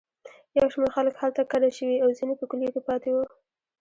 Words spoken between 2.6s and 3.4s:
کې پاتې وو.